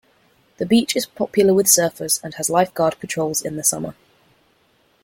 The 0.57 0.65
beach 0.65 0.95
is 0.95 1.05
popular 1.05 1.53
with 1.53 1.67
surfers 1.67 2.19
and 2.23 2.33
has 2.33 2.49
lifeguard 2.49 2.99
patrols 2.99 3.43
in 3.43 3.55
the 3.55 3.63
summer. 3.63 3.93